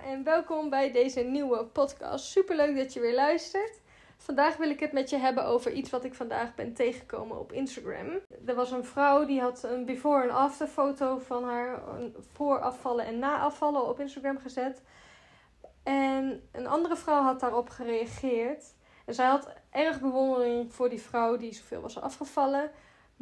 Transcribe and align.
En 0.00 0.24
welkom 0.24 0.70
bij 0.70 0.92
deze 0.92 1.20
nieuwe 1.20 1.64
podcast. 1.64 2.24
Superleuk 2.24 2.76
dat 2.76 2.92
je 2.92 3.00
weer 3.00 3.14
luistert. 3.14 3.80
Vandaag 4.16 4.56
wil 4.56 4.70
ik 4.70 4.80
het 4.80 4.92
met 4.92 5.10
je 5.10 5.16
hebben 5.16 5.44
over 5.44 5.72
iets 5.72 5.90
wat 5.90 6.04
ik 6.04 6.14
vandaag 6.14 6.54
ben 6.54 6.74
tegengekomen 6.74 7.38
op 7.38 7.52
Instagram. 7.52 8.20
Er 8.46 8.54
was 8.54 8.70
een 8.70 8.84
vrouw 8.84 9.24
die 9.24 9.40
had 9.40 9.62
een 9.62 9.84
before- 9.84 10.22
en 10.22 10.30
after 10.30 10.66
foto 10.66 11.18
van 11.18 11.44
haar 11.44 11.82
voor 12.32 12.60
afvallen 12.60 13.06
en 13.06 13.18
na 13.18 13.38
afvallen 13.38 13.88
op 13.88 14.00
Instagram 14.00 14.38
gezet. 14.38 14.82
En 15.82 16.48
een 16.52 16.66
andere 16.66 16.96
vrouw 16.96 17.22
had 17.22 17.40
daarop 17.40 17.68
gereageerd. 17.68 18.74
En 19.06 19.14
zij 19.14 19.26
had 19.26 19.52
erg 19.70 20.00
bewondering 20.00 20.72
voor 20.72 20.88
die 20.88 21.02
vrouw 21.02 21.36
die 21.36 21.54
zoveel 21.54 21.80
was 21.80 22.00
afgevallen. 22.00 22.70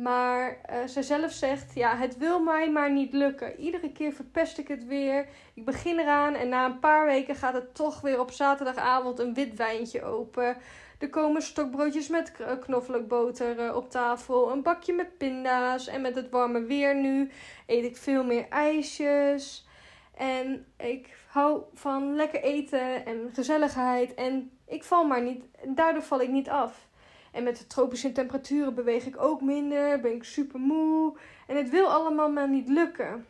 Maar 0.03 0.61
uh, 0.71 0.87
ze 0.87 1.03
zelf 1.03 1.33
zegt, 1.33 1.75
ja, 1.75 1.97
het 1.97 2.17
wil 2.17 2.41
mij 2.43 2.71
maar 2.71 2.93
niet 2.93 3.13
lukken. 3.13 3.61
Iedere 3.61 3.93
keer 3.93 4.13
verpest 4.13 4.59
ik 4.59 4.69
het 4.69 4.87
weer. 4.87 5.29
Ik 5.55 5.65
begin 5.65 5.99
eraan 5.99 6.35
en 6.35 6.49
na 6.49 6.65
een 6.65 6.79
paar 6.79 7.07
weken 7.07 7.35
gaat 7.35 7.55
het 7.55 7.75
toch 7.75 8.01
weer 8.01 8.21
op 8.21 8.31
zaterdagavond 8.31 9.19
een 9.19 9.35
wit 9.35 9.57
wijntje 9.57 10.03
open. 10.03 10.57
Er 10.99 11.11
komen 11.11 11.43
stokbroodjes 11.43 12.09
met 12.09 12.33
knoflookboter 12.61 13.59
eh, 13.59 13.77
op 13.77 13.91
tafel. 13.91 14.53
Een 14.53 14.63
bakje 14.63 14.93
met 14.93 15.19
pinda's. 15.19 15.87
En 15.87 16.01
met 16.01 16.15
het 16.15 16.31
warme 16.31 16.63
weer 16.63 16.95
nu 16.97 17.31
eet 17.67 17.85
ik 17.85 17.97
veel 17.97 18.25
meer 18.25 18.49
ijsjes. 18.49 19.67
En 20.15 20.67
ik 20.77 21.17
hou 21.27 21.63
van 21.75 22.15
lekker 22.15 22.43
eten 22.43 23.07
en 23.07 23.31
gezelligheid. 23.33 24.15
En 24.15 24.51
ik 24.67 24.85
val 24.85 25.05
maar 25.05 25.23
niet. 25.23 25.45
Daardoor 25.65 26.03
val 26.03 26.21
ik 26.21 26.31
niet 26.31 26.49
af. 26.49 26.89
En 27.31 27.43
met 27.43 27.59
de 27.59 27.67
tropische 27.67 28.13
temperaturen 28.13 28.75
beweeg 28.75 29.07
ik 29.07 29.23
ook 29.23 29.41
minder. 29.41 30.01
Ben 30.01 30.15
ik 30.15 30.25
super 30.25 30.61
moe. 30.61 31.17
En 31.47 31.57
het 31.57 31.71
wil 31.71 31.87
allemaal 31.87 32.31
maar 32.31 32.49
niet 32.49 32.69
lukken. 32.69 33.27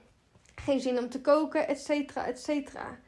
Geen 0.54 0.80
zin 0.80 0.98
om 0.98 1.08
te 1.08 1.20
koken, 1.20 1.68
et 1.68 1.80
cetera, 1.80 2.26
et 2.26 2.40
cetera. 2.40 2.98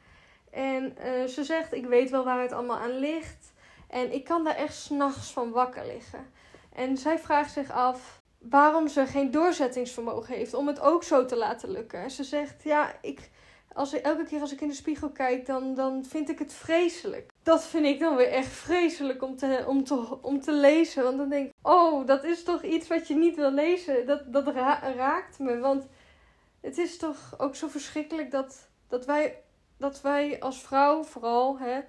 En 0.51 0.95
uh, 1.05 1.23
ze 1.23 1.43
zegt, 1.43 1.73
ik 1.73 1.85
weet 1.85 2.09
wel 2.09 2.23
waar 2.23 2.41
het 2.41 2.51
allemaal 2.51 2.77
aan 2.77 2.97
ligt. 2.97 3.53
En 3.87 4.13
ik 4.13 4.23
kan 4.23 4.43
daar 4.43 4.55
echt 4.55 4.75
s'nachts 4.75 5.31
van 5.31 5.51
wakker 5.51 5.85
liggen. 5.85 6.31
En 6.73 6.97
zij 6.97 7.19
vraagt 7.19 7.51
zich 7.51 7.71
af 7.71 8.21
waarom 8.37 8.87
ze 8.87 9.05
geen 9.05 9.31
doorzettingsvermogen 9.31 10.35
heeft 10.35 10.53
om 10.53 10.67
het 10.67 10.79
ook 10.79 11.03
zo 11.03 11.25
te 11.25 11.35
laten 11.35 11.71
lukken. 11.71 12.11
Ze 12.11 12.23
zegt, 12.23 12.63
ja, 12.63 12.95
ik, 13.01 13.29
als, 13.73 14.01
elke 14.01 14.23
keer 14.23 14.41
als 14.41 14.51
ik 14.51 14.61
in 14.61 14.67
de 14.67 14.73
spiegel 14.73 15.09
kijk, 15.09 15.45
dan, 15.45 15.73
dan 15.73 16.05
vind 16.05 16.29
ik 16.29 16.39
het 16.39 16.53
vreselijk. 16.53 17.31
Dat 17.43 17.63
vind 17.63 17.85
ik 17.85 17.99
dan 17.99 18.15
weer 18.15 18.31
echt 18.31 18.51
vreselijk 18.51 19.23
om 19.23 19.35
te, 19.35 19.63
om, 19.67 19.83
te, 19.83 20.17
om 20.21 20.41
te 20.41 20.53
lezen. 20.53 21.03
Want 21.03 21.17
dan 21.17 21.29
denk 21.29 21.47
ik, 21.47 21.53
oh, 21.61 22.07
dat 22.07 22.23
is 22.23 22.43
toch 22.43 22.63
iets 22.63 22.87
wat 22.87 23.07
je 23.07 23.15
niet 23.15 23.35
wil 23.35 23.51
lezen. 23.51 24.05
Dat, 24.05 24.33
dat 24.33 24.47
raakt 24.95 25.39
me. 25.39 25.59
Want 25.59 25.87
het 26.63 26.77
is 26.77 26.97
toch 26.97 27.33
ook 27.37 27.55
zo 27.55 27.67
verschrikkelijk 27.67 28.31
dat, 28.31 28.69
dat, 28.87 29.05
wij, 29.05 29.41
dat 29.77 30.01
wij 30.01 30.39
als 30.39 30.61
vrouw 30.61 31.03
vooral, 31.03 31.59
hè, 31.59 31.81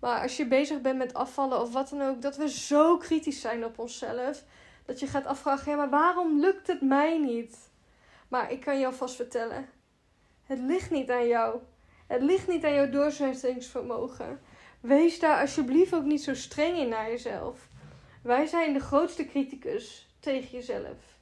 maar 0.00 0.22
als 0.22 0.36
je 0.36 0.46
bezig 0.46 0.80
bent 0.80 0.98
met 0.98 1.14
afvallen 1.14 1.60
of 1.60 1.72
wat 1.72 1.88
dan 1.88 2.02
ook, 2.02 2.22
dat 2.22 2.36
we 2.36 2.48
zo 2.48 2.96
kritisch 2.96 3.40
zijn 3.40 3.64
op 3.64 3.78
onszelf. 3.78 4.44
Dat 4.84 5.00
je 5.00 5.06
gaat 5.06 5.26
afvragen, 5.26 5.70
ja, 5.70 5.76
maar 5.76 5.90
waarom 5.90 6.40
lukt 6.40 6.66
het 6.66 6.80
mij 6.80 7.18
niet? 7.18 7.70
Maar 8.28 8.52
ik 8.52 8.60
kan 8.60 8.78
je 8.78 8.86
alvast 8.86 9.16
vertellen, 9.16 9.68
het 10.44 10.58
ligt 10.58 10.90
niet 10.90 11.10
aan 11.10 11.26
jou. 11.26 11.58
Het 12.06 12.22
ligt 12.22 12.48
niet 12.48 12.64
aan 12.64 12.74
jouw 12.74 12.90
doorzettingsvermogen. 12.90 14.40
Wees 14.84 15.18
daar 15.18 15.40
alsjeblieft 15.40 15.94
ook 15.94 16.04
niet 16.04 16.22
zo 16.22 16.34
streng 16.34 16.78
in 16.78 16.88
naar 16.88 17.10
jezelf. 17.10 17.68
Wij 18.22 18.46
zijn 18.46 18.72
de 18.72 18.80
grootste 18.80 19.26
criticus 19.26 20.08
tegen 20.20 20.50
jezelf. 20.50 21.18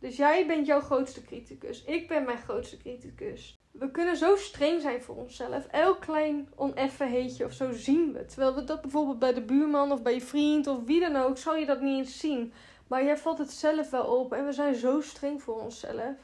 Dus 0.00 0.16
jij 0.16 0.46
bent 0.46 0.66
jouw 0.66 0.80
grootste 0.80 1.22
criticus. 1.22 1.84
Ik 1.84 2.08
ben 2.08 2.24
mijn 2.24 2.38
grootste 2.38 2.76
criticus. 2.76 3.54
We 3.70 3.90
kunnen 3.90 4.16
zo 4.16 4.36
streng 4.36 4.80
zijn 4.80 5.02
voor 5.02 5.16
onszelf. 5.16 5.66
Elk 5.66 6.00
klein 6.00 6.48
oneffenheidje 6.54 7.44
of 7.44 7.52
zo 7.52 7.72
zien 7.72 8.12
we. 8.12 8.24
Terwijl 8.24 8.54
we 8.54 8.64
dat 8.64 8.80
bijvoorbeeld 8.80 9.18
bij 9.18 9.34
de 9.34 9.42
buurman 9.42 9.92
of 9.92 10.02
bij 10.02 10.14
je 10.14 10.20
vriend 10.20 10.66
of 10.66 10.84
wie 10.84 11.00
dan 11.00 11.16
ook, 11.16 11.38
zal 11.38 11.56
je 11.56 11.66
dat 11.66 11.80
niet 11.80 11.98
eens 11.98 12.18
zien. 12.18 12.52
Maar 12.86 13.04
jij 13.04 13.16
valt 13.16 13.38
het 13.38 13.50
zelf 13.50 13.90
wel 13.90 14.04
op 14.04 14.32
en 14.32 14.44
we 14.44 14.52
zijn 14.52 14.74
zo 14.74 15.00
streng 15.00 15.42
voor 15.42 15.60
onszelf. 15.60 16.16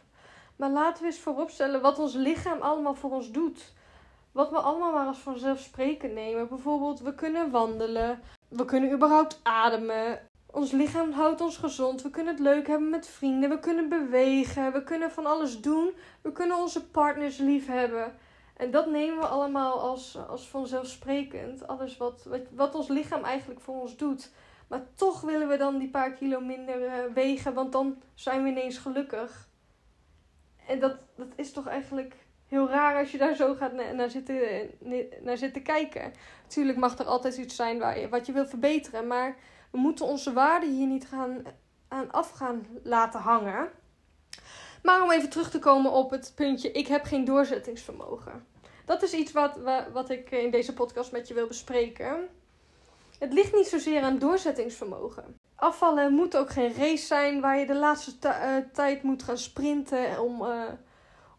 Maar 0.56 0.70
laten 0.70 1.02
we 1.02 1.08
eens 1.08 1.20
vooropstellen 1.20 1.80
wat 1.80 1.98
ons 1.98 2.14
lichaam 2.14 2.60
allemaal 2.60 2.94
voor 2.94 3.10
ons 3.10 3.30
doet. 3.30 3.72
Wat 4.32 4.50
we 4.50 4.56
allemaal 4.56 4.93
maar 4.93 5.06
als 5.06 5.19
vanzelfsprekend 5.19 6.15
nemen. 6.15 6.48
Bijvoorbeeld, 6.48 7.00
we 7.00 7.15
kunnen 7.15 7.50
wandelen. 7.50 8.20
We 8.48 8.65
kunnen 8.65 8.93
überhaupt 8.93 9.41
ademen. 9.43 10.20
Ons 10.47 10.70
lichaam 10.70 11.12
houdt 11.12 11.41
ons 11.41 11.56
gezond. 11.56 12.03
We 12.03 12.10
kunnen 12.10 12.34
het 12.34 12.43
leuk 12.43 12.66
hebben 12.66 12.91
met 12.91 13.06
vrienden. 13.09 13.50
We 13.50 13.59
kunnen 13.59 13.88
bewegen. 13.88 14.72
We 14.72 14.82
kunnen 14.82 15.10
van 15.10 15.26
alles 15.26 15.60
doen. 15.60 15.91
We 16.22 16.32
kunnen 16.32 16.56
onze 16.56 16.87
partners 16.87 17.38
lief 17.38 17.66
hebben. 17.66 18.15
En 18.56 18.70
dat 18.70 18.87
nemen 18.87 19.19
we 19.19 19.26
allemaal 19.26 19.81
als, 19.81 20.19
als 20.28 20.49
vanzelfsprekend. 20.49 21.66
Alles 21.66 21.97
wat, 21.97 22.25
wat, 22.25 22.41
wat 22.50 22.75
ons 22.75 22.88
lichaam 22.88 23.25
eigenlijk 23.25 23.60
voor 23.60 23.81
ons 23.81 23.97
doet. 23.97 24.31
Maar 24.69 24.82
toch 24.94 25.20
willen 25.20 25.49
we 25.49 25.56
dan 25.56 25.78
die 25.78 25.91
paar 25.91 26.12
kilo 26.12 26.41
minder 26.41 26.81
uh, 26.81 27.14
wegen. 27.14 27.54
Want 27.54 27.72
dan 27.72 28.03
zijn 28.14 28.43
we 28.43 28.49
ineens 28.49 28.78
gelukkig. 28.78 29.49
En 30.66 30.81
dat, 30.81 30.97
dat 31.16 31.32
is 31.37 31.53
toch 31.53 31.66
eigenlijk 31.66 32.14
heel 32.52 32.68
raar 32.68 32.98
als 32.98 33.10
je 33.10 33.18
daar 33.18 33.34
zo 33.34 33.54
gaat 33.54 33.72
naar 33.72 34.10
zitten, 34.10 34.38
naar 35.20 35.36
zitten 35.36 35.62
kijken. 35.62 36.12
Natuurlijk 36.42 36.78
mag 36.78 36.98
er 36.98 37.04
altijd 37.04 37.36
iets 37.36 37.56
zijn 37.56 37.78
waar 37.78 38.08
wat 38.08 38.26
je 38.26 38.32
wil 38.32 38.46
verbeteren. 38.46 39.06
Maar 39.06 39.36
we 39.70 39.78
moeten 39.78 40.06
onze 40.06 40.32
waarden 40.32 40.74
hier 40.74 40.86
niet 40.86 41.06
gaan, 41.06 41.42
aan 41.88 42.10
af 42.10 42.30
gaan 42.30 42.66
laten 42.82 43.20
hangen. 43.20 43.70
Maar 44.82 45.02
om 45.02 45.10
even 45.10 45.30
terug 45.30 45.50
te 45.50 45.58
komen 45.58 45.92
op 45.92 46.10
het 46.10 46.32
puntje, 46.34 46.72
ik 46.72 46.86
heb 46.86 47.04
geen 47.04 47.24
doorzettingsvermogen. 47.24 48.46
Dat 48.84 49.02
is 49.02 49.12
iets 49.12 49.32
wat, 49.32 49.58
wat 49.92 50.10
ik 50.10 50.30
in 50.30 50.50
deze 50.50 50.74
podcast 50.74 51.12
met 51.12 51.28
je 51.28 51.34
wil 51.34 51.46
bespreken. 51.46 52.28
Het 53.19 53.32
ligt 53.32 53.54
niet 53.54 53.66
zozeer 53.66 54.02
aan 54.02 54.19
doorzettingsvermogen. 54.19 55.40
Afvallen 55.54 56.12
moet 56.12 56.36
ook 56.36 56.50
geen 56.50 56.74
race 56.74 57.06
zijn 57.06 57.40
waar 57.40 57.58
je 57.58 57.66
de 57.66 57.74
laatste 57.74 58.28
uh, 58.28 58.56
tijd 58.72 59.02
moet 59.02 59.22
gaan 59.22 59.38
sprinten 59.38 60.20
om, 60.20 60.42
uh, 60.42 60.64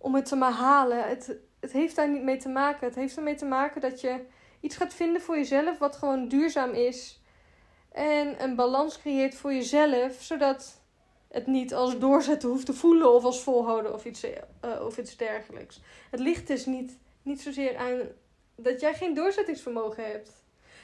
om 0.03 0.15
het 0.15 0.25
te 0.25 0.35
maar 0.35 0.51
halen. 0.51 1.07
Het, 1.07 1.35
het 1.59 1.71
heeft 1.71 1.95
daar 1.95 2.09
niet 2.09 2.23
mee 2.23 2.37
te 2.37 2.49
maken. 2.49 2.87
Het 2.87 2.95
heeft 2.95 3.17
ermee 3.17 3.35
te 3.35 3.45
maken 3.45 3.81
dat 3.81 4.01
je 4.01 4.19
iets 4.59 4.75
gaat 4.75 4.93
vinden 4.93 5.21
voor 5.21 5.35
jezelf 5.35 5.77
wat 5.77 5.95
gewoon 5.95 6.27
duurzaam 6.27 6.71
is. 6.71 7.21
En 7.91 8.43
een 8.43 8.55
balans 8.55 8.99
creëert 8.99 9.35
voor 9.35 9.53
jezelf, 9.53 10.21
zodat 10.21 10.81
het 11.27 11.47
niet 11.47 11.73
als 11.73 11.99
doorzetten 11.99 12.49
hoeft 12.49 12.65
te 12.65 12.73
voelen 12.73 13.13
of 13.13 13.23
als 13.23 13.43
volhouden 13.43 13.93
of 13.93 14.05
iets, 14.05 14.23
uh, 14.23 14.31
of 14.85 14.97
iets 14.97 15.17
dergelijks. 15.17 15.81
Het 16.11 16.19
ligt 16.19 16.47
dus 16.47 16.65
niet, 16.65 16.97
niet 17.21 17.41
zozeer 17.41 17.77
aan 17.77 17.99
dat 18.55 18.79
jij 18.79 18.93
geen 18.93 19.13
doorzettingsvermogen 19.13 20.05
hebt. 20.05 20.31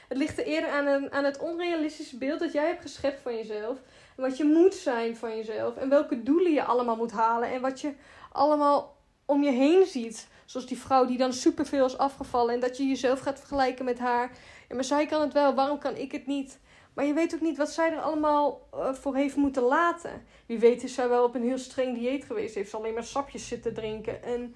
Het 0.08 0.18
ligt 0.18 0.38
er 0.38 0.44
eerder 0.44 0.70
aan, 0.70 0.86
een, 0.86 1.12
aan 1.12 1.24
het 1.24 1.38
onrealistische 1.38 2.16
beeld 2.16 2.40
dat 2.40 2.52
jij 2.52 2.66
hebt 2.66 2.82
geschept 2.82 3.20
van 3.20 3.36
jezelf. 3.36 3.78
En 4.16 4.22
wat 4.22 4.36
je 4.36 4.44
moet 4.44 4.74
zijn 4.74 5.16
van 5.16 5.36
jezelf. 5.36 5.76
En 5.76 5.88
welke 5.88 6.22
doelen 6.22 6.52
je 6.52 6.64
allemaal 6.64 6.96
moet 6.96 7.12
halen. 7.12 7.48
En 7.48 7.60
wat 7.60 7.80
je 7.80 7.92
allemaal 8.32 8.98
om 9.30 9.42
je 9.42 9.50
heen 9.50 9.86
ziet. 9.86 10.28
Zoals 10.44 10.66
die 10.66 10.78
vrouw 10.78 11.06
die 11.06 11.18
dan 11.18 11.32
superveel 11.32 11.84
is 11.84 11.98
afgevallen. 11.98 12.54
En 12.54 12.60
dat 12.60 12.76
je 12.76 12.86
jezelf 12.86 13.20
gaat 13.20 13.38
vergelijken 13.38 13.84
met 13.84 13.98
haar. 13.98 14.30
Ja, 14.68 14.74
maar 14.74 14.84
zij 14.84 15.06
kan 15.06 15.20
het 15.20 15.32
wel, 15.32 15.54
waarom 15.54 15.78
kan 15.78 15.96
ik 15.96 16.12
het 16.12 16.26
niet? 16.26 16.58
Maar 16.94 17.04
je 17.04 17.12
weet 17.12 17.34
ook 17.34 17.40
niet 17.40 17.56
wat 17.56 17.70
zij 17.70 17.92
er 17.92 18.00
allemaal 18.00 18.68
uh, 18.74 18.92
voor 18.92 19.16
heeft 19.16 19.36
moeten 19.36 19.62
laten. 19.62 20.22
Wie 20.46 20.58
weet 20.58 20.82
is 20.82 20.94
zij 20.94 21.08
wel 21.08 21.24
op 21.24 21.34
een 21.34 21.42
heel 21.42 21.58
streng 21.58 21.98
dieet 21.98 22.24
geweest. 22.24 22.54
Heeft 22.54 22.70
ze 22.70 22.76
alleen 22.76 22.94
maar 22.94 23.04
sapjes 23.04 23.48
zitten 23.48 23.74
drinken. 23.74 24.22
En 24.22 24.54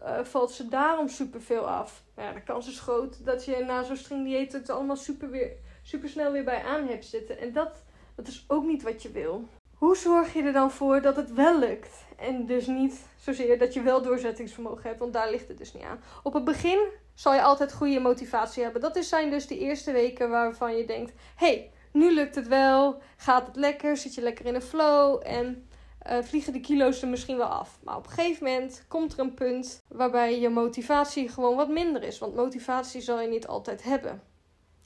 uh, 0.00 0.24
valt 0.24 0.50
ze 0.50 0.68
daarom 0.68 1.08
superveel 1.08 1.68
af. 1.68 2.02
Nou 2.16 2.28
ja, 2.28 2.34
de 2.34 2.42
kans 2.42 2.68
is 2.68 2.80
groot 2.80 3.24
dat 3.24 3.44
je 3.44 3.64
na 3.64 3.82
zo'n 3.82 3.96
streng 3.96 4.24
dieet 4.24 4.52
het 4.52 4.70
allemaal 4.70 4.96
super, 4.96 5.30
weer, 5.30 5.52
super 5.82 6.08
snel 6.08 6.32
weer 6.32 6.44
bij 6.44 6.62
aan 6.62 6.86
hebt 6.86 7.04
zitten. 7.04 7.38
En 7.38 7.52
dat, 7.52 7.82
dat 8.14 8.26
is 8.26 8.44
ook 8.48 8.64
niet 8.64 8.82
wat 8.82 9.02
je 9.02 9.10
wil. 9.10 9.48
Hoe 9.74 9.96
zorg 9.96 10.32
je 10.32 10.42
er 10.42 10.52
dan 10.52 10.70
voor 10.70 11.00
dat 11.00 11.16
het 11.16 11.32
wel 11.32 11.58
lukt? 11.58 12.04
En 12.22 12.46
dus 12.46 12.66
niet 12.66 13.00
zozeer 13.16 13.58
dat 13.58 13.74
je 13.74 13.82
wel 13.82 14.02
doorzettingsvermogen 14.02 14.82
hebt, 14.82 14.98
want 14.98 15.12
daar 15.12 15.30
ligt 15.30 15.48
het 15.48 15.58
dus 15.58 15.72
niet 15.72 15.82
aan. 15.82 16.00
Op 16.22 16.32
het 16.32 16.44
begin 16.44 16.88
zal 17.14 17.34
je 17.34 17.42
altijd 17.42 17.72
goede 17.72 18.00
motivatie 18.00 18.62
hebben. 18.62 18.80
Dat 18.80 19.04
zijn 19.04 19.30
dus 19.30 19.46
de 19.46 19.58
eerste 19.58 19.92
weken 19.92 20.30
waarvan 20.30 20.76
je 20.76 20.86
denkt: 20.86 21.12
hey, 21.36 21.70
nu 21.92 22.14
lukt 22.14 22.34
het 22.34 22.48
wel, 22.48 23.00
gaat 23.16 23.46
het 23.46 23.56
lekker, 23.56 23.96
zit 23.96 24.14
je 24.14 24.20
lekker 24.20 24.46
in 24.46 24.54
een 24.54 24.62
flow 24.62 25.20
en 25.24 25.68
uh, 26.06 26.18
vliegen 26.22 26.52
de 26.52 26.60
kilo's 26.60 27.02
er 27.02 27.08
misschien 27.08 27.36
wel 27.36 27.46
af. 27.46 27.78
Maar 27.82 27.96
op 27.96 28.06
een 28.06 28.12
gegeven 28.12 28.44
moment 28.44 28.84
komt 28.88 29.12
er 29.12 29.18
een 29.18 29.34
punt 29.34 29.82
waarbij 29.88 30.40
je 30.40 30.48
motivatie 30.48 31.28
gewoon 31.28 31.56
wat 31.56 31.68
minder 31.68 32.02
is. 32.02 32.18
Want 32.18 32.34
motivatie 32.34 33.00
zal 33.00 33.20
je 33.20 33.28
niet 33.28 33.46
altijd 33.46 33.82
hebben. 33.82 34.22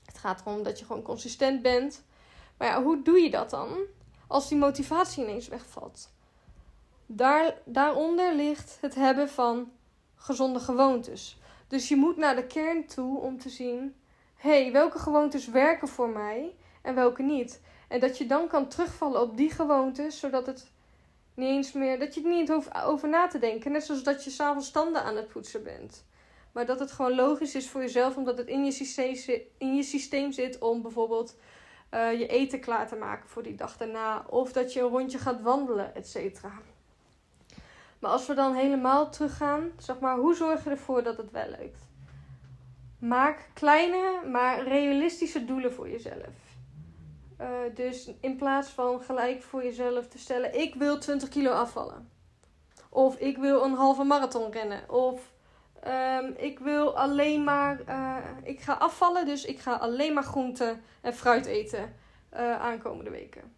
Het 0.05 0.19
gaat 0.19 0.41
erom 0.41 0.63
dat 0.63 0.79
je 0.79 0.85
gewoon 0.85 1.03
consistent 1.03 1.63
bent. 1.63 2.05
Maar 2.59 2.69
ja, 2.69 2.83
hoe 2.83 3.03
doe 3.03 3.19
je 3.19 3.31
dat 3.31 3.51
dan 3.51 3.69
als 4.27 4.49
die 4.49 4.59
motivatie 4.59 5.25
ineens 5.25 5.49
wegvalt? 5.49 6.15
Daar, 7.07 7.55
daaronder 7.65 8.35
ligt 8.35 8.79
het 8.81 8.95
hebben 8.95 9.29
van 9.29 9.73
gezonde 10.15 10.61
gewoontes. 10.61 11.41
Dus 11.69 11.89
je 11.89 11.97
moet 11.97 12.17
naar 12.17 12.37
de 12.37 12.47
kern 12.47 12.87
toe 12.87 13.19
om 13.19 13.39
te 13.39 13.49
zien: 13.49 13.95
hé, 14.37 14.63
hey, 14.63 14.73
welke 14.73 14.99
gewoontes 14.99 15.49
werken 15.49 15.89
voor 15.89 16.09
mij 16.09 16.55
en 16.83 16.95
welke 16.95 17.23
niet? 17.23 17.61
En 17.89 18.01
dat 18.01 18.19
je 18.19 18.27
dan 18.27 18.49
kan 18.49 18.69
terugvallen 18.69 19.21
op 19.21 19.37
die 19.37 19.51
gewoontes, 19.51 20.19
zodat 20.19 20.47
het 20.47 20.71
niet 21.35 21.49
eens 21.49 21.73
meer, 21.73 21.99
dat 21.99 22.15
je 22.15 22.21
het 22.21 22.31
niet 22.31 22.49
hoeft 22.49 22.75
over 22.85 23.09
na 23.09 23.27
te 23.27 23.39
denken. 23.39 23.73
Net 23.73 23.85
zoals 23.85 24.03
dat 24.03 24.25
je 24.25 24.31
s'avonds 24.31 24.71
tanden 24.71 25.03
aan 25.03 25.17
het 25.17 25.29
poetsen 25.29 25.63
bent. 25.63 26.05
Maar 26.53 26.67
dat 26.67 26.81
het 26.81 26.93
gewoon 26.93 27.15
logisch 27.15 27.55
is 27.55 27.69
voor 27.69 27.81
jezelf, 27.81 28.17
omdat 28.17 28.39
het 28.39 28.47
in 28.47 28.65
je 28.65 28.71
systeem, 28.71 29.43
in 29.59 29.77
je 29.77 29.83
systeem 29.83 30.33
zit 30.33 30.59
om 30.59 30.83
bijvoorbeeld 30.83 31.37
uh, 31.95 32.19
je 32.19 32.27
eten 32.27 32.61
klaar 32.61 32.89
te 32.89 32.97
maken 32.97 33.29
voor 33.29 33.43
die 33.43 33.55
dag 33.55 33.77
daarna. 33.77 34.25
Of 34.29 34.53
dat 34.53 34.73
je 34.73 34.81
een 34.81 34.89
rondje 34.89 35.19
gaat 35.19 35.43
wandelen, 35.43 35.95
et 35.95 36.09
cetera. 36.09 36.53
Maar 37.99 38.11
als 38.11 38.27
we 38.27 38.35
dan 38.35 38.55
helemaal 38.55 39.11
teruggaan, 39.11 39.71
zeg 39.79 39.99
maar, 39.99 40.17
hoe 40.17 40.35
zorg 40.35 40.65
je 40.65 40.71
ervoor 40.71 41.03
dat 41.03 41.17
het 41.17 41.31
wel 41.31 41.49
lukt? 41.59 41.81
Maak 42.99 43.49
kleine, 43.55 44.21
maar 44.31 44.63
realistische 44.63 45.45
doelen 45.45 45.73
voor 45.73 45.89
jezelf. 45.89 46.35
Uh, 47.41 47.49
dus 47.75 48.11
in 48.21 48.37
plaats 48.37 48.69
van 48.69 49.01
gelijk 49.01 49.43
voor 49.43 49.65
jezelf 49.65 50.09
te 50.09 50.19
stellen: 50.19 50.61
ik 50.61 50.75
wil 50.75 50.99
20 50.99 51.29
kilo 51.29 51.51
afvallen. 51.51 52.11
Of 52.91 53.17
ik 53.17 53.39
wil 53.39 53.65
een 53.65 53.75
halve 53.75 54.05
marathon 54.05 54.51
rennen. 54.51 54.91
Of 54.91 55.33
um, 55.87 56.35
ik 56.37 56.59
wil 56.59 56.99
alleen 56.99 57.45
maar. 57.45 57.81
Uh, 57.89 58.17
ik 58.43 58.61
ga 58.61 58.73
afvallen, 58.73 59.27
dus 59.27 59.45
ik 59.45 59.59
ga 59.59 59.75
alleen 59.75 60.15
maar 60.15 60.25
groenten 60.25 60.83
en 61.01 61.15
fruit 61.15 61.47
eten 61.47 61.95
uh, 62.35 62.61
aankomende 62.61 63.11
weken. 63.11 63.55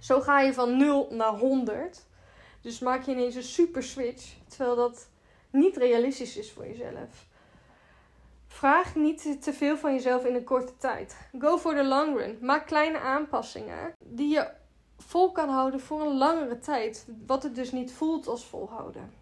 Zo 0.00 0.20
ga 0.20 0.40
je 0.40 0.54
van 0.54 0.76
0 0.76 1.08
naar 1.10 1.32
100. 1.32 2.06
Dus 2.68 2.78
maak 2.78 3.02
je 3.02 3.12
ineens 3.12 3.34
een 3.34 3.42
super 3.42 3.82
switch. 3.82 4.34
Terwijl 4.48 4.76
dat 4.76 5.08
niet 5.50 5.76
realistisch 5.76 6.36
is 6.36 6.52
voor 6.52 6.66
jezelf. 6.66 7.26
Vraag 8.46 8.94
niet 8.94 9.42
te 9.42 9.52
veel 9.52 9.76
van 9.76 9.92
jezelf 9.92 10.24
in 10.24 10.34
een 10.34 10.44
korte 10.44 10.76
tijd. 10.76 11.16
Go 11.38 11.58
for 11.58 11.74
the 11.74 11.84
long 11.84 12.18
run. 12.18 12.38
Maak 12.40 12.66
kleine 12.66 12.98
aanpassingen 12.98 13.94
die 14.04 14.28
je 14.28 14.50
vol 14.98 15.32
kan 15.32 15.48
houden 15.48 15.80
voor 15.80 16.00
een 16.00 16.16
langere 16.18 16.58
tijd. 16.58 17.06
Wat 17.26 17.42
het 17.42 17.54
dus 17.54 17.72
niet 17.72 17.92
voelt 17.92 18.26
als 18.26 18.46
volhouden. 18.46 19.12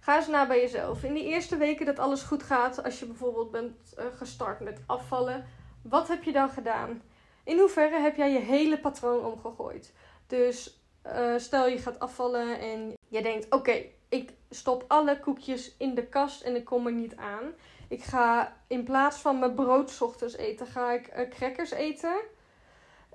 Ga 0.00 0.16
eens 0.16 0.28
na 0.28 0.46
bij 0.46 0.60
jezelf. 0.60 1.04
In 1.04 1.14
die 1.14 1.24
eerste 1.24 1.56
weken 1.56 1.86
dat 1.86 1.98
alles 1.98 2.22
goed 2.22 2.42
gaat, 2.42 2.84
als 2.84 2.98
je 2.98 3.06
bijvoorbeeld 3.06 3.50
bent 3.50 3.94
eh, 3.94 4.04
gestart 4.16 4.60
met 4.60 4.80
afvallen, 4.86 5.46
wat 5.82 6.08
heb 6.08 6.22
je 6.22 6.32
dan 6.32 6.50
gedaan? 6.50 7.02
In 7.44 7.58
hoeverre 7.58 8.00
heb 8.00 8.16
jij 8.16 8.32
je 8.32 8.38
hele 8.38 8.78
patroon 8.78 9.24
omgegooid? 9.24 9.92
Dus 10.26 10.82
uh, 11.06 11.34
stel 11.36 11.68
je 11.68 11.78
gaat 11.78 11.98
afvallen 11.98 12.58
en 12.60 12.92
je 13.08 13.22
denkt: 13.22 13.46
oké, 13.50 13.84
ik 14.08 14.32
stop 14.50 14.84
alle 14.88 15.20
koekjes 15.20 15.74
in 15.78 15.94
de 15.94 16.06
kast 16.06 16.42
en 16.42 16.56
ik 16.56 16.64
kom 16.64 16.86
er 16.86 16.92
niet 16.92 17.16
aan. 17.16 17.52
Ik 17.88 18.02
ga 18.02 18.56
in 18.66 18.84
plaats 18.84 19.16
van 19.16 19.38
mijn 19.38 19.54
brood 19.54 20.00
ochtends 20.00 20.36
eten, 20.36 20.66
ga 20.66 20.92
ik 20.92 21.08
uh, 21.16 21.28
crackers 21.28 21.70
eten. 21.70 22.14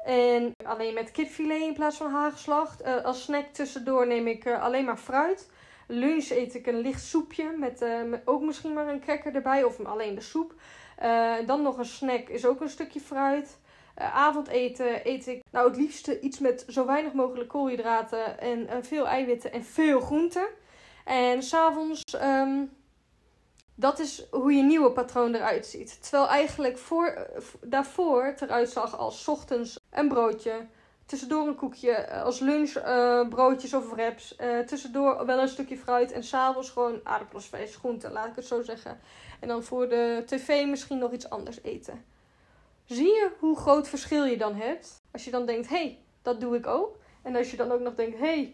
En 0.05 0.53
alleen 0.65 0.93
met 0.93 1.11
kipfilet 1.11 1.61
in 1.61 1.73
plaats 1.73 1.97
van 1.97 2.11
hagelslacht. 2.11 2.85
Uh, 2.85 3.05
als 3.05 3.23
snack 3.23 3.45
tussendoor 3.45 4.07
neem 4.07 4.27
ik 4.27 4.47
alleen 4.47 4.85
maar 4.85 4.97
fruit. 4.97 5.49
Lunch 5.87 6.29
eet 6.29 6.55
ik 6.55 6.67
een 6.67 6.79
licht 6.79 7.03
soepje 7.03 7.55
met, 7.57 7.85
met 8.05 8.21
ook 8.25 8.41
misschien 8.41 8.73
maar 8.73 8.87
een 8.87 8.99
cracker 8.99 9.35
erbij 9.35 9.63
of 9.63 9.79
alleen 9.79 10.15
de 10.15 10.21
soep. 10.21 10.53
dan 11.45 11.61
nog 11.61 11.77
een 11.77 11.85
snack 11.85 12.27
is 12.27 12.45
ook 12.45 12.61
een 12.61 12.69
stukje 12.69 12.99
fruit. 12.99 13.57
Uh, 13.99 14.15
avondeten 14.15 15.07
eet 15.07 15.27
ik 15.27 15.43
nou 15.51 15.67
het 15.67 15.77
liefste 15.77 16.19
iets 16.19 16.39
met 16.39 16.65
zo 16.67 16.85
weinig 16.85 17.13
mogelijk 17.13 17.49
koolhydraten 17.49 18.39
en 18.39 18.59
uh, 18.59 18.73
veel 18.81 19.07
eiwitten 19.07 19.51
en 19.51 19.63
veel 19.63 19.99
groenten. 19.99 20.47
En 21.05 21.43
s'avonds, 21.43 22.03
um, 22.23 22.71
dat 23.75 23.99
is 23.99 24.25
hoe 24.31 24.53
je 24.53 24.63
nieuwe 24.63 24.91
patroon 24.91 25.35
eruit 25.35 25.65
ziet. 25.65 26.01
Terwijl 26.01 26.27
eigenlijk 26.27 26.77
voor, 26.77 27.05
uh, 27.05 27.41
daarvoor 27.61 28.23
het 28.23 28.41
eruit 28.41 28.69
zag 28.69 28.97
als 28.97 29.27
ochtends 29.27 29.79
een 29.89 30.07
broodje, 30.07 30.65
tussendoor 31.05 31.47
een 31.47 31.55
koekje, 31.55 32.11
als 32.11 32.39
lunch 32.39 32.73
broodjes 33.29 33.73
of 33.73 33.89
wraps, 33.89 34.35
tussendoor 34.65 35.25
wel 35.25 35.39
een 35.39 35.47
stukje 35.47 35.77
fruit 35.77 36.11
en 36.11 36.23
s'avonds 36.23 36.69
gewoon 36.69 36.99
aardappels, 37.03 37.47
vlees, 37.47 37.75
groenten, 37.75 38.11
laat 38.11 38.27
ik 38.27 38.35
het 38.35 38.45
zo 38.45 38.61
zeggen. 38.61 38.99
En 39.39 39.47
dan 39.47 39.63
voor 39.63 39.89
de 39.89 40.23
tv 40.25 40.65
misschien 40.65 40.97
nog 40.97 41.11
iets 41.11 41.29
anders 41.29 41.63
eten. 41.63 42.03
Zie 42.89 43.07
je 43.07 43.31
hoe 43.39 43.57
groot 43.57 43.87
verschil 43.87 44.25
je 44.25 44.37
dan 44.37 44.55
hebt? 44.55 45.03
Als 45.11 45.25
je 45.25 45.31
dan 45.31 45.45
denkt, 45.45 45.69
hé, 45.69 45.75
hey, 45.75 45.99
dat 46.21 46.41
doe 46.41 46.55
ik 46.55 46.67
ook. 46.67 46.97
En 47.21 47.35
als 47.35 47.51
je 47.51 47.57
dan 47.57 47.71
ook 47.71 47.79
nog 47.79 47.95
denkt, 47.95 48.17
hé, 48.17 48.53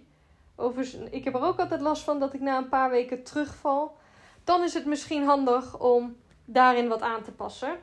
hey, 0.57 1.09
ik 1.11 1.23
heb 1.23 1.35
er 1.35 1.43
ook 1.43 1.59
altijd 1.59 1.81
last 1.81 2.03
van 2.03 2.19
dat 2.19 2.33
ik 2.33 2.39
na 2.39 2.57
een 2.57 2.69
paar 2.69 2.89
weken 2.89 3.23
terugval. 3.23 3.97
Dan 4.43 4.63
is 4.63 4.73
het 4.73 4.85
misschien 4.85 5.23
handig 5.23 5.79
om 5.79 6.17
daarin 6.45 6.87
wat 6.87 7.01
aan 7.01 7.23
te 7.23 7.31
passen. 7.31 7.77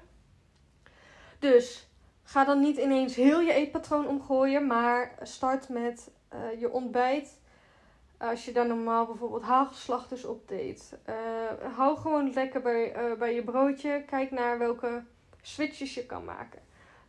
Dus 1.38 1.88
ga 2.22 2.44
dan 2.44 2.60
niet 2.60 2.76
ineens 2.76 3.14
heel 3.14 3.40
je 3.40 3.52
eetpatroon 3.52 4.06
omgooien, 4.06 4.66
maar 4.66 5.18
start 5.22 5.68
met 5.68 6.10
uh, 6.34 6.60
je 6.60 6.72
ontbijt. 6.72 7.40
Als 8.18 8.44
je 8.44 8.52
daar 8.52 8.66
normaal 8.66 9.06
bijvoorbeeld 9.06 9.42
hagelslachters 9.42 10.24
op 10.24 10.48
deed. 10.48 10.98
Uh, 11.08 11.76
hou 11.76 11.96
gewoon 11.96 12.32
lekker 12.32 12.62
bij, 12.62 12.96
uh, 12.96 13.18
bij 13.18 13.34
je 13.34 13.44
broodje. 13.44 14.04
Kijk 14.06 14.30
naar 14.30 14.58
welke 14.58 15.02
switches 15.42 15.94
je 15.94 16.06
kan 16.06 16.24
maken. 16.24 16.60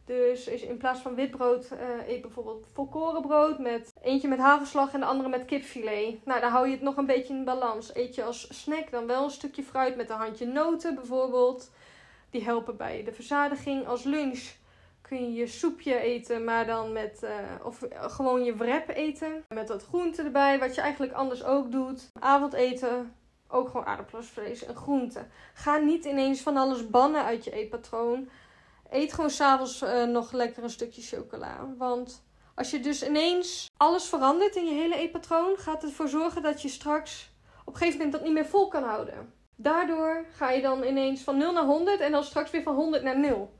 Dus 0.06 0.48
in 0.48 0.78
plaats 0.78 1.02
van 1.02 1.16
witbrood 1.16 1.70
uh, 1.74 2.08
eet 2.08 2.22
bijvoorbeeld 2.22 2.68
volkorenbrood 2.74 3.60
met 3.60 3.94
eentje 4.02 4.28
met 4.28 4.40
hagelslag 4.40 4.94
en 4.94 5.00
de 5.00 5.06
andere 5.06 5.30
met 5.30 5.46
kipfilet. 5.46 6.26
Nou, 6.26 6.42
dan 6.42 6.52
hou 6.52 6.66
je 6.66 6.72
het 6.72 6.82
nog 6.82 6.98
een 6.98 7.06
beetje 7.06 7.34
in 7.34 7.44
balans. 7.44 7.96
Eet 7.96 8.16
je 8.16 8.24
als 8.24 8.64
snack 8.64 8.92
dan 8.92 9.08
wel 9.08 9.24
een 9.24 9.30
stukje 9.30 9.64
fruit 9.64 9.96
met 9.96 10.10
een 10.10 10.18
handje 10.18 10.46
noten 10.46 10.96
bijvoorbeeld. 10.96 11.72
Die 12.30 12.44
helpen 12.44 12.78
bij 12.78 13.04
de 13.04 13.14
verzadiging. 13.14 13.88
Als 13.88 14.04
lunch 14.04 14.52
kun 15.02 15.18
je 15.18 15.34
je 15.34 15.48
soepje 15.48 16.00
eten, 16.00 16.44
maar 16.44 16.66
dan 16.66 16.92
met, 16.92 17.22
uh, 17.24 17.66
of 17.66 17.80
gewoon 17.92 18.44
je 18.44 18.56
wrap 18.56 18.90
eten. 18.90 19.44
Met 19.48 19.70
wat 19.70 19.84
groenten 19.84 20.26
erbij, 20.26 20.60
wat 20.60 20.76
je 20.76 20.82
eigenlijk 20.82 21.14
anders 21.14 21.44
ook 21.44 21.72
doet. 21.72 22.10
Avondeten 22.20 23.14
ook 23.54 23.68
gewoon 23.68 23.86
aardappelsvlees 23.86 24.66
en 24.66 24.76
groenten. 24.76 25.32
Ga 25.54 25.78
niet 25.78 26.06
ineens 26.06 26.42
van 26.42 26.58
alles 26.58 26.90
bannen 26.90 27.24
uit 27.24 27.44
je 27.44 27.52
eetpatroon. 27.52 28.30
Eet 28.90 29.14
gewoon 29.14 29.30
s'avonds 29.30 29.82
uh, 29.82 30.04
nog 30.04 30.32
lekker 30.32 30.64
een 30.64 30.70
stukje 30.70 31.02
chocola. 31.02 31.68
Want 31.78 32.24
als 32.56 32.72
je 32.72 32.80
dus 32.80 33.08
ineens 33.08 33.72
alles 33.78 34.06
verandert 34.06 34.56
in 34.56 34.66
je 34.66 34.74
hele 34.74 34.96
eetpatroon, 34.96 35.58
gaat 35.58 35.82
het 35.82 35.90
ervoor 35.90 36.08
zorgen 36.08 36.42
dat 36.42 36.62
je 36.62 36.70
straks 36.70 37.32
op 37.66 37.74
een 37.74 37.80
gegeven 37.80 37.98
moment 37.98 38.16
dat 38.16 38.24
niet 38.24 38.34
meer 38.34 38.46
vol 38.46 38.68
kan 38.68 38.84
houden. 38.84 39.34
Daardoor 39.56 40.26
ga 40.32 40.52
je 40.52 40.62
dan 40.62 40.84
ineens 40.84 41.22
van 41.22 41.38
0 41.38 41.54
naar 41.54 41.66
100 41.66 42.00
en 42.00 42.12
dan 42.12 42.24
straks 42.24 42.52
weer 42.52 42.64
van 42.64 42.76
100 42.76 43.04
naar 43.04 43.20
0. 43.20 43.54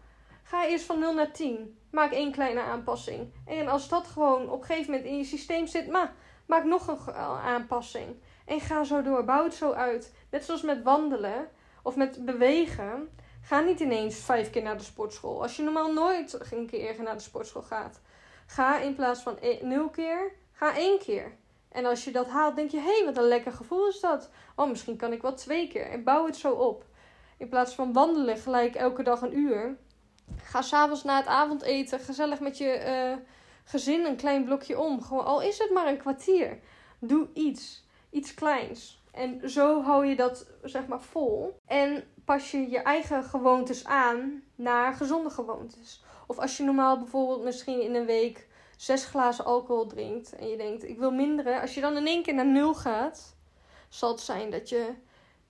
Ga 0.44 0.68
eerst 0.68 0.86
van 0.86 1.00
0 1.00 1.14
naar 1.14 1.32
10. 1.32 1.78
Maak 1.92 2.12
één 2.12 2.32
kleine 2.32 2.62
aanpassing. 2.62 3.34
En 3.46 3.68
als 3.68 3.90
dat 3.90 4.08
gewoon 4.08 4.50
op 4.50 4.60
een 4.60 4.66
gegeven 4.66 4.92
moment 4.92 5.10
in 5.10 5.18
je 5.18 5.24
systeem 5.24 5.68
zit, 5.68 5.88
maak 6.46 6.64
nog 6.64 6.88
een 6.88 7.14
aanpassing. 7.44 8.16
En 8.46 8.60
ga 8.60 8.84
zo 8.84 9.02
door. 9.02 9.24
Bouw 9.24 9.44
het 9.44 9.54
zo 9.54 9.72
uit. 9.72 10.14
Net 10.30 10.44
zoals 10.44 10.62
met 10.62 10.84
wandelen 10.84 11.50
of 11.82 11.96
met 11.96 12.26
bewegen. 12.26 13.10
Ga 13.42 13.60
niet 13.60 13.80
ineens 13.80 14.16
vijf 14.16 14.50
keer 14.50 14.64
naar 14.64 14.78
de 14.78 14.84
sportschool. 14.84 15.42
Als 15.42 15.56
je 15.56 15.64
normaal 15.64 15.94
nooit 15.94 16.52
een 16.52 16.68
keer 16.68 17.04
naar 17.04 17.16
de 17.16 17.24
sportschool 17.24 17.62
gaat. 17.62 18.02
Ga 18.46 18.80
in 18.80 18.96
plaats 18.96 19.22
van 19.22 19.38
e- 19.42 19.60
nul 19.62 19.90
keer, 19.90 20.32
ga 20.52 20.76
één 20.76 21.00
keer. 21.00 21.32
En 21.70 21.86
als 21.86 22.04
je 22.04 22.12
dat 22.12 22.28
haalt, 22.28 22.56
denk 22.56 22.70
je: 22.70 22.78
hé, 22.78 22.84
hey, 22.84 23.06
wat 23.06 23.18
een 23.18 23.28
lekker 23.28 23.52
gevoel 23.52 23.88
is 23.88 24.00
dat. 24.00 24.30
Oh, 24.56 24.70
misschien 24.70 24.98
kan 24.98 25.14
ik 25.14 25.22
wel 25.22 25.34
twee 25.34 25.68
keer. 25.68 25.90
En 25.90 26.04
bouw 26.04 26.26
het 26.26 26.36
zo 26.36 26.52
op. 26.52 26.86
In 27.38 27.50
plaats 27.50 27.76
van 27.76 27.94
wandelen 27.94 28.38
gelijk 28.38 28.76
elke 28.76 29.04
dag 29.04 29.22
een 29.22 29.38
uur. 29.38 29.78
Ga 30.44 30.62
s'avonds 30.62 31.04
na 31.04 31.18
het 31.18 31.28
avondeten 31.28 32.00
gezellig 32.00 32.40
met 32.40 32.58
je 32.58 32.84
uh, 32.88 33.24
gezin 33.64 34.06
een 34.06 34.16
klein 34.16 34.44
blokje 34.44 34.80
om. 34.80 35.02
Gewoon, 35.02 35.26
al 35.26 35.42
is 35.42 35.58
het 35.58 35.72
maar 35.72 35.88
een 35.88 35.98
kwartier. 35.98 36.60
Doe 37.00 37.28
iets 37.34 37.83
iets 38.14 38.34
kleins. 38.34 39.02
En 39.12 39.50
zo 39.50 39.82
hou 39.82 40.06
je 40.06 40.16
dat 40.16 40.46
zeg 40.64 40.88
maar 40.88 41.02
vol. 41.02 41.60
En 41.66 42.04
pas 42.26 42.52
je 42.52 42.70
je 42.70 42.80
eigen 42.80 43.24
gewoontes 43.24 43.86
aan 43.86 44.44
naar 44.56 44.94
gezonde 44.94 45.30
gewoontes. 45.30 46.04
Of 46.28 46.40
als 46.40 46.58
je 46.58 46.64
normaal 46.64 46.98
bijvoorbeeld 46.98 47.44
misschien 47.44 47.82
in 47.82 47.96
een 47.96 48.06
week 48.06 48.48
zes 48.78 49.06
glazen 49.06 49.46
alcohol 49.46 49.88
drinkt. 49.88 50.36
En 50.36 50.48
je 50.48 50.58
denkt, 50.58 50.84
ik 50.84 50.98
wil 50.98 51.12
minderen. 51.12 51.62
Als 51.62 51.74
je 51.74 51.82
dan 51.82 51.98
in 51.98 52.08
één 52.08 52.24
keer 52.24 52.34
naar 52.34 52.48
nul 52.48 52.74
gaat, 52.74 53.36
zal 53.90 54.12
het 54.12 54.20
zijn 54.20 54.52
dat 54.52 54.70
je 54.70 54.94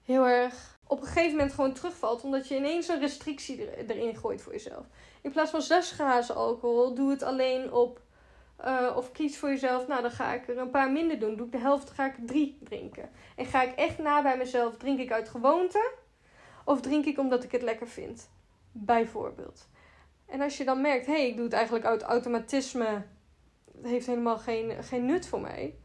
heel 0.01 0.27
erg 0.27 0.79
op 0.87 1.01
een 1.01 1.07
gegeven 1.07 1.31
moment 1.31 1.53
gewoon 1.53 1.73
terugvalt. 1.73 2.23
Omdat 2.23 2.47
je 2.47 2.55
ineens 2.55 2.87
een 2.87 2.99
restrictie 2.99 3.87
erin 3.87 4.15
gooit 4.15 4.41
voor 4.41 4.53
jezelf. 4.53 4.85
In 5.21 5.31
plaats 5.31 5.51
van 5.51 5.61
zes 5.61 5.91
glazen 5.91 6.35
alcohol, 6.35 6.93
doe 6.93 7.09
het 7.09 7.23
alleen 7.23 7.73
op 7.73 8.01
uh, 8.65 8.93
of 8.95 9.11
kies 9.11 9.37
voor 9.37 9.49
jezelf, 9.49 9.87
nou 9.87 10.01
dan 10.01 10.11
ga 10.11 10.33
ik 10.33 10.47
er 10.47 10.57
een 10.57 10.69
paar 10.69 10.91
minder 10.91 11.19
doen. 11.19 11.35
Doe 11.35 11.45
ik 11.45 11.51
de 11.51 11.57
helft, 11.57 11.89
ga 11.89 12.05
ik 12.05 12.15
drie 12.25 12.57
drinken. 12.63 13.09
En 13.35 13.45
ga 13.45 13.61
ik 13.61 13.75
echt 13.75 13.97
na 13.97 14.21
bij 14.21 14.37
mezelf, 14.37 14.77
drink 14.77 14.99
ik 14.99 15.11
uit 15.11 15.29
gewoonte? 15.29 15.91
Of 16.65 16.81
drink 16.81 17.05
ik 17.05 17.17
omdat 17.17 17.43
ik 17.43 17.51
het 17.51 17.61
lekker 17.61 17.87
vind? 17.87 18.29
Bijvoorbeeld. 18.71 19.67
En 20.25 20.41
als 20.41 20.57
je 20.57 20.63
dan 20.63 20.81
merkt, 20.81 21.05
hé, 21.05 21.13
hey, 21.13 21.27
ik 21.27 21.35
doe 21.35 21.45
het 21.45 21.53
eigenlijk 21.53 21.85
uit 21.85 22.01
automatisme. 22.01 23.05
Het 23.81 23.91
heeft 23.91 24.05
helemaal 24.05 24.37
geen, 24.37 24.83
geen 24.83 25.05
nut 25.05 25.27
voor 25.27 25.41
mij. 25.41 25.75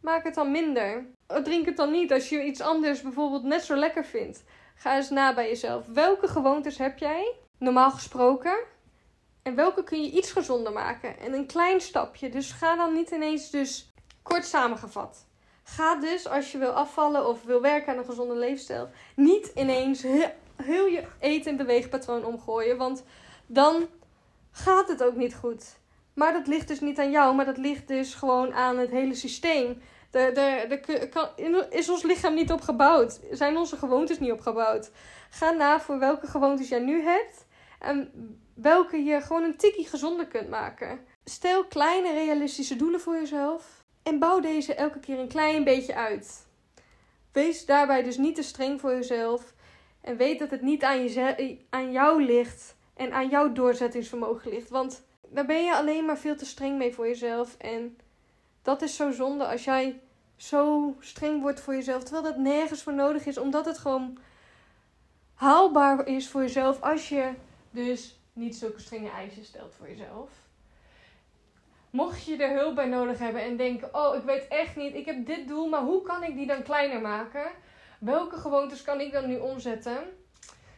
Maak 0.00 0.24
het 0.24 0.34
dan 0.34 0.50
minder. 0.50 1.06
Drink 1.42 1.66
het 1.66 1.76
dan 1.76 1.90
niet 1.90 2.12
als 2.12 2.28
je 2.28 2.44
iets 2.44 2.60
anders 2.60 3.02
bijvoorbeeld 3.02 3.42
net 3.42 3.62
zo 3.62 3.76
lekker 3.76 4.04
vindt. 4.04 4.44
Ga 4.74 4.96
eens 4.96 5.10
na 5.10 5.34
bij 5.34 5.48
jezelf. 5.48 5.86
Welke 5.86 6.28
gewoontes 6.28 6.78
heb 6.78 6.98
jij? 6.98 7.34
Normaal 7.58 7.90
gesproken 7.90 8.56
en 9.42 9.54
welke 9.54 9.84
kun 9.84 10.02
je 10.02 10.10
iets 10.10 10.32
gezonder 10.32 10.72
maken? 10.72 11.18
En 11.18 11.32
een 11.32 11.46
klein 11.46 11.80
stapje. 11.80 12.28
Dus 12.28 12.52
ga 12.52 12.76
dan 12.76 12.92
niet 12.92 13.10
ineens 13.10 13.50
dus 13.50 13.92
kort 14.22 14.44
samengevat. 14.44 15.26
Ga 15.62 15.94
dus, 15.94 16.28
als 16.28 16.52
je 16.52 16.58
wil 16.58 16.70
afvallen 16.70 17.28
of 17.28 17.44
wil 17.44 17.60
werken 17.60 17.92
aan 17.92 17.98
een 17.98 18.04
gezonde 18.04 18.36
leefstijl, 18.36 18.88
niet 19.16 19.52
ineens 19.54 20.02
heel 20.56 20.86
je 20.86 21.04
eten- 21.18 21.50
en 21.50 21.56
beweegpatroon 21.56 22.24
omgooien. 22.24 22.76
Want 22.76 23.04
dan 23.46 23.88
gaat 24.50 24.88
het 24.88 25.02
ook 25.02 25.16
niet 25.16 25.34
goed. 25.34 25.80
Maar 26.14 26.32
dat 26.32 26.46
ligt 26.46 26.68
dus 26.68 26.80
niet 26.80 26.98
aan 26.98 27.10
jou, 27.10 27.34
maar 27.34 27.44
dat 27.44 27.56
ligt 27.56 27.88
dus 27.88 28.14
gewoon 28.14 28.54
aan 28.54 28.78
het 28.78 28.90
hele 28.90 29.14
systeem. 29.14 29.82
De, 30.10 30.30
de, 30.34 30.66
de, 30.68 31.08
kan, 31.08 31.28
is 31.70 31.88
ons 31.88 32.02
lichaam 32.02 32.34
niet 32.34 32.52
opgebouwd? 32.52 33.20
Zijn 33.30 33.56
onze 33.56 33.76
gewoontes 33.76 34.18
niet 34.18 34.32
opgebouwd? 34.32 34.90
Ga 35.30 35.50
na 35.50 35.80
voor 35.80 35.98
welke 35.98 36.26
gewoontes 36.26 36.68
jij 36.68 36.80
nu 36.80 37.02
hebt 37.02 37.46
en 37.78 38.10
welke 38.62 39.04
je 39.04 39.20
gewoon 39.20 39.42
een 39.42 39.56
tikkie 39.56 39.86
gezonder 39.86 40.26
kunt 40.26 40.48
maken. 40.48 41.00
Stel 41.24 41.64
kleine 41.64 42.12
realistische 42.12 42.76
doelen 42.76 43.00
voor 43.00 43.14
jezelf 43.14 43.84
en 44.02 44.18
bouw 44.18 44.40
deze 44.40 44.74
elke 44.74 45.00
keer 45.00 45.18
een 45.18 45.28
klein 45.28 45.64
beetje 45.64 45.94
uit. 45.94 46.46
Wees 47.32 47.66
daarbij 47.66 48.02
dus 48.02 48.16
niet 48.16 48.34
te 48.34 48.42
streng 48.42 48.80
voor 48.80 48.90
jezelf 48.90 49.54
en 50.00 50.16
weet 50.16 50.38
dat 50.38 50.50
het 50.50 50.62
niet 50.62 50.82
aan, 50.82 51.02
je, 51.02 51.58
aan 51.70 51.92
jou 51.92 52.24
ligt 52.24 52.76
en 52.94 53.12
aan 53.12 53.28
jouw 53.28 53.52
doorzettingsvermogen 53.52 54.50
ligt. 54.50 54.68
Want 54.68 55.02
daar 55.28 55.46
ben 55.46 55.64
je 55.64 55.74
alleen 55.74 56.04
maar 56.04 56.18
veel 56.18 56.36
te 56.36 56.46
streng 56.46 56.78
mee 56.78 56.94
voor 56.94 57.06
jezelf. 57.06 57.56
En 57.56 57.96
dat 58.62 58.82
is 58.82 58.96
zo 58.96 59.10
zonde 59.10 59.46
als 59.46 59.64
jij 59.64 60.00
zo 60.36 60.94
streng 61.00 61.42
wordt 61.42 61.60
voor 61.60 61.74
jezelf. 61.74 62.02
Terwijl 62.02 62.24
dat 62.24 62.36
nergens 62.36 62.82
voor 62.82 62.94
nodig 62.94 63.26
is. 63.26 63.38
Omdat 63.38 63.64
het 63.64 63.78
gewoon 63.78 64.18
haalbaar 65.34 66.06
is 66.06 66.28
voor 66.28 66.40
jezelf. 66.40 66.82
Als 66.82 67.08
je 67.08 67.30
dus 67.70 68.21
niet 68.32 68.56
zulke 68.56 68.80
strenge 68.80 69.10
eisen 69.10 69.44
stelt 69.44 69.74
voor 69.74 69.88
jezelf. 69.88 70.30
Mocht 71.90 72.24
je 72.24 72.36
er 72.36 72.58
hulp 72.58 72.74
bij 72.74 72.86
nodig 72.86 73.18
hebben 73.18 73.42
en 73.42 73.56
denken: 73.56 73.94
Oh, 73.94 74.16
ik 74.16 74.22
weet 74.22 74.48
echt 74.48 74.76
niet, 74.76 74.94
ik 74.94 75.06
heb 75.06 75.26
dit 75.26 75.48
doel, 75.48 75.68
maar 75.68 75.82
hoe 75.82 76.02
kan 76.02 76.24
ik 76.24 76.34
die 76.34 76.46
dan 76.46 76.62
kleiner 76.62 77.00
maken? 77.00 77.50
Welke 77.98 78.36
gewoontes 78.36 78.82
kan 78.82 79.00
ik 79.00 79.12
dan 79.12 79.28
nu 79.28 79.36
omzetten? 79.36 79.98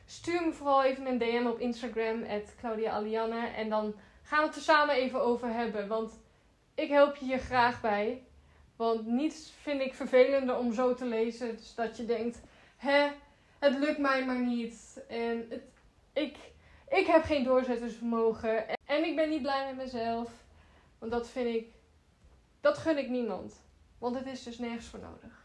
Stuur 0.06 0.44
me 0.44 0.52
vooral 0.52 0.84
even 0.84 1.06
een 1.06 1.18
DM 1.18 1.46
op 1.46 1.60
Instagram, 1.60 2.24
Claudia 2.58 2.90
Alianne. 2.90 3.46
En 3.46 3.68
dan 3.68 3.94
gaan 4.22 4.40
we 4.40 4.46
het 4.46 4.56
er 4.56 4.62
samen 4.62 4.94
even 4.94 5.20
over 5.20 5.48
hebben. 5.48 5.88
Want 5.88 6.12
ik 6.74 6.88
help 6.88 7.16
je 7.16 7.24
hier 7.24 7.38
graag 7.38 7.80
bij. 7.80 8.22
Want 8.76 9.06
niets 9.06 9.52
vind 9.62 9.80
ik 9.80 9.94
vervelender 9.94 10.56
om 10.56 10.72
zo 10.72 10.94
te 10.94 11.04
lezen. 11.04 11.56
Dus 11.56 11.74
dat 11.74 11.96
je 11.96 12.04
denkt, 12.04 12.40
hè, 12.76 13.10
het 13.58 13.78
lukt 13.78 13.98
mij 13.98 14.24
maar 14.24 14.40
niet. 14.40 15.04
En 15.08 15.46
het, 15.48 15.62
ik, 16.12 16.36
ik 16.94 17.06
heb 17.06 17.24
geen 17.24 17.44
doorzettingsvermogen. 17.44 18.68
En 18.84 19.04
ik 19.04 19.16
ben 19.16 19.28
niet 19.28 19.42
blij 19.42 19.66
met 19.66 19.84
mezelf. 19.84 20.30
Want 20.98 21.12
dat 21.12 21.28
vind 21.28 21.54
ik, 21.54 21.66
dat 22.60 22.78
gun 22.78 22.98
ik 22.98 23.08
niemand. 23.08 23.62
Want 23.98 24.14
het 24.16 24.26
is 24.26 24.42
dus 24.42 24.58
nergens 24.58 24.86
voor 24.86 24.98
nodig. 24.98 25.42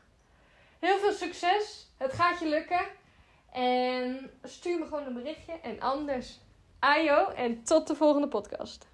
Heel 0.80 0.98
veel 0.98 1.12
succes. 1.12 1.88
Het 1.98 2.14
gaat 2.14 2.40
je 2.40 2.48
lukken. 2.48 2.86
En 3.52 4.32
stuur 4.44 4.80
me 4.80 4.86
gewoon 4.86 5.06
een 5.06 5.14
berichtje. 5.14 5.54
En 5.54 5.80
anders, 5.80 6.40
ayo. 6.80 7.28
En 7.28 7.64
tot 7.64 7.88
de 7.88 7.96
volgende 7.96 8.28
podcast. 8.28 8.88